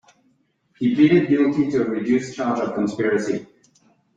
[0.79, 3.45] He pleaded guilty to a reduced charge of conspiracy.